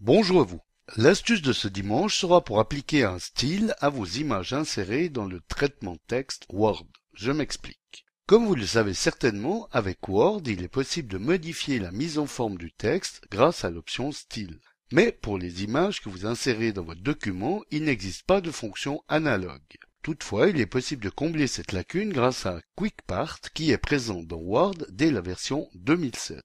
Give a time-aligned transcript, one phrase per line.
[0.00, 0.60] Bonjour à vous.
[0.96, 5.40] L'astuce de ce dimanche sera pour appliquer un style à vos images insérées dans le
[5.48, 6.86] traitement texte Word.
[7.14, 8.04] Je m'explique.
[8.26, 12.26] Comme vous le savez certainement, avec Word, il est possible de modifier la mise en
[12.26, 14.60] forme du texte grâce à l'option style.
[14.92, 19.02] Mais pour les images que vous insérez dans votre document, il n'existe pas de fonction
[19.08, 19.78] analogue.
[20.02, 24.38] Toutefois, il est possible de combler cette lacune grâce à QuickPart qui est présent dans
[24.38, 26.42] Word dès la version 2007.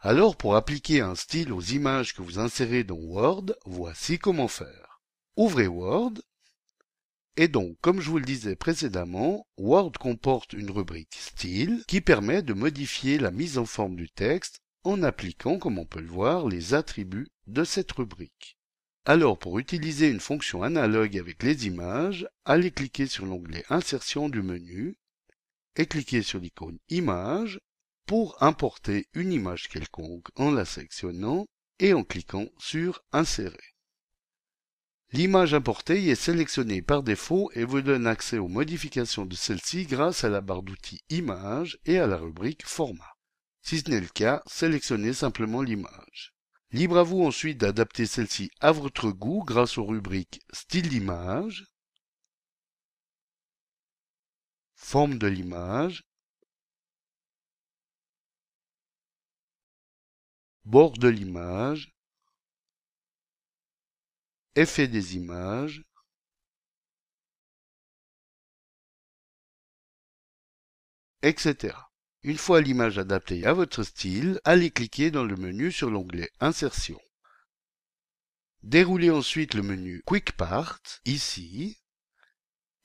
[0.00, 5.00] Alors pour appliquer un style aux images que vous insérez dans Word, voici comment faire.
[5.36, 6.14] Ouvrez Word.
[7.36, 12.42] Et donc, comme je vous le disais précédemment, Word comporte une rubrique Style qui permet
[12.42, 16.48] de modifier la mise en forme du texte en appliquant, comme on peut le voir,
[16.48, 18.55] les attributs de cette rubrique.
[19.08, 24.42] Alors pour utiliser une fonction analogue avec les images, allez cliquer sur l'onglet Insertion du
[24.42, 24.98] menu
[25.76, 27.60] et cliquez sur l'icône Image
[28.06, 31.46] pour importer une image quelconque en la sélectionnant
[31.78, 33.76] et en cliquant sur Insérer.
[35.12, 40.24] L'image importée est sélectionnée par défaut et vous donne accès aux modifications de celle-ci grâce
[40.24, 43.14] à la barre d'outils Images et à la rubrique Format.
[43.62, 46.35] Si ce n'est le cas, sélectionnez simplement l'image.
[46.76, 51.64] Libre à vous ensuite d'adapter celle-ci à votre goût grâce aux rubriques Style d'image,
[54.74, 56.04] Forme de l'image
[60.66, 61.96] bord de l'image,
[64.54, 65.82] effet des images,
[71.22, 71.85] etc.
[72.26, 77.00] Une fois l'image adaptée à votre style, allez cliquer dans le menu sur l'onglet Insertion.
[78.64, 81.78] Déroulez ensuite le menu Quick Part, ici,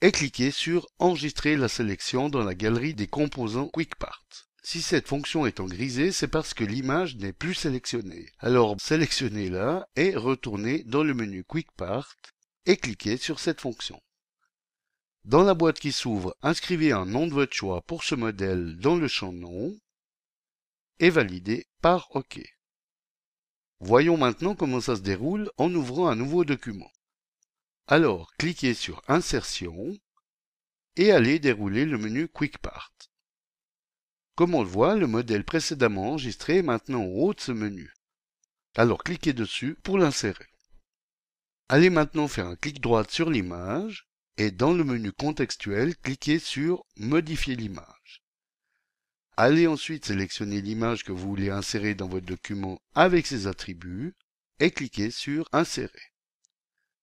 [0.00, 4.22] et cliquez sur Enregistrer la sélection dans la galerie des composants Quick Part.
[4.62, 8.30] Si cette fonction est en grisé, c'est parce que l'image n'est plus sélectionnée.
[8.38, 12.14] Alors sélectionnez-la et retournez dans le menu Quick Part
[12.64, 14.00] et cliquez sur cette fonction.
[15.24, 18.96] Dans la boîte qui s'ouvre, inscrivez un nom de votre choix pour ce modèle dans
[18.96, 19.78] le champ Nom
[20.98, 22.40] et validez par OK.
[23.78, 26.90] Voyons maintenant comment ça se déroule en ouvrant un nouveau document.
[27.86, 29.96] Alors, cliquez sur Insertion
[30.96, 32.92] et allez dérouler le menu Quick Part.
[34.34, 37.92] Comme on le voit, le modèle précédemment enregistré est maintenant en haut de ce menu.
[38.74, 40.48] Alors cliquez dessus pour l'insérer.
[41.68, 46.84] Allez maintenant faire un clic droit sur l'image et dans le menu contextuel, cliquez sur
[46.96, 48.22] Modifier l'image.
[49.36, 54.14] Allez ensuite sélectionner l'image que vous voulez insérer dans votre document avec ses attributs
[54.60, 56.12] et cliquez sur Insérer.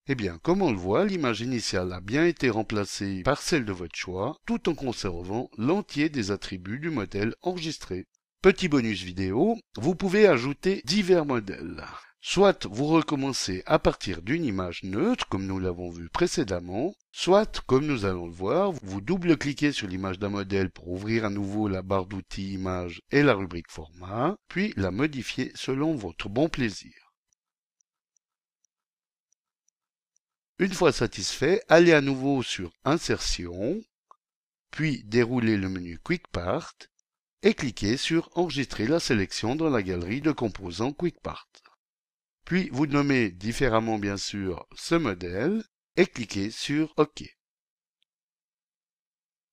[0.08, 3.72] Eh bien, comme on le voit, l'image initiale a bien été remplacée par celle de
[3.72, 8.08] votre choix, tout en conservant l'entier des attributs du modèle enregistré.
[8.42, 11.84] Petit bonus vidéo, vous pouvez ajouter divers modèles.
[12.22, 17.86] Soit vous recommencez à partir d'une image neutre, comme nous l'avons vu précédemment, soit, comme
[17.86, 21.82] nous allons le voir, vous double-cliquez sur l'image d'un modèle pour ouvrir à nouveau la
[21.82, 26.92] barre d'outils Images et la rubrique Format, puis la modifier selon votre bon plaisir.
[30.60, 33.82] Une fois satisfait, allez à nouveau sur Insertion,
[34.72, 36.74] puis déroulez le menu Quick Part
[37.44, 41.48] et cliquez sur Enregistrer la sélection dans la galerie de composants Quick Part.
[42.50, 45.64] Puis vous nommez différemment bien sûr ce modèle
[45.98, 47.24] et cliquez sur OK.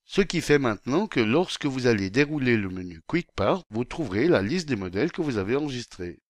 [0.07, 4.29] Ce qui fait maintenant que lorsque vous allez dérouler le menu Quick Part, vous trouverez
[4.29, 6.23] la liste des modèles que vous avez enregistrés.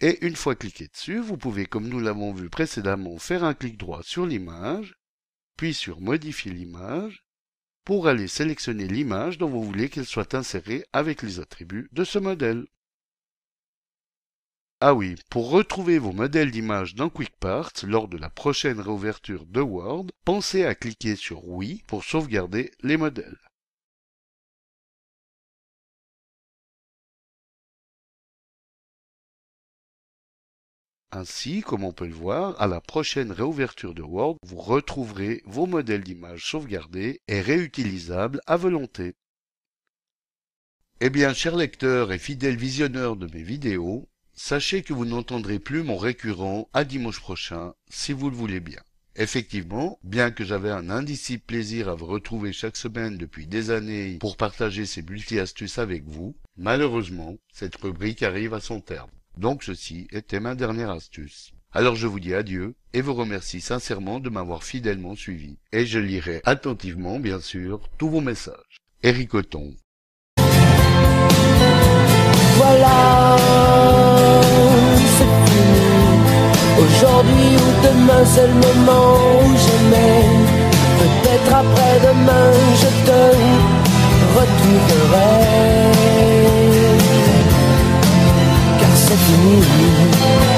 [0.00, 3.78] Et une fois cliqué dessus, vous pouvez, comme nous l'avons vu précédemment, faire un clic
[3.78, 4.96] droit sur l'image,
[5.56, 7.24] puis sur Modifier l'image,
[7.84, 12.18] pour aller sélectionner l'image dont vous voulez qu'elle soit insérée avec les attributs de ce
[12.18, 12.66] modèle.
[14.82, 19.60] Ah oui, pour retrouver vos modèles d'images dans QuickPart lors de la prochaine réouverture de
[19.60, 23.38] Word, pensez à cliquer sur Oui pour sauvegarder les modèles.
[31.12, 35.66] Ainsi, comme on peut le voir, à la prochaine réouverture de Word, vous retrouverez vos
[35.66, 39.14] modèles d'images sauvegardés et réutilisables à volonté.
[41.00, 44.08] Eh bien, chers lecteurs et fidèles visionneurs de mes vidéos,
[44.42, 48.80] Sachez que vous n'entendrez plus mon récurrent à dimanche prochain, si vous le voulez bien.
[49.14, 54.16] Effectivement, bien que j'avais un indicible plaisir à vous retrouver chaque semaine depuis des années
[54.18, 59.10] pour partager ces multi-astuces avec vous, malheureusement, cette rubrique arrive à son terme.
[59.36, 61.52] Donc ceci était ma dernière astuce.
[61.70, 65.58] Alors je vous dis adieu et vous remercie sincèrement de m'avoir fidèlement suivi.
[65.70, 68.78] Et je lirai attentivement, bien sûr, tous vos messages.
[69.02, 69.34] Eric
[78.32, 80.22] c'est le moment où j'aimais.
[81.00, 82.50] Peut-être après-demain,
[82.82, 83.20] je te
[84.36, 85.32] retrouverai.
[88.78, 90.49] Car c'est fini.